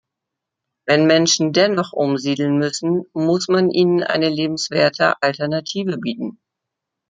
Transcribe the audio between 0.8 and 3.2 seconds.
Wenn Menschen dennoch umsiedeln müssen,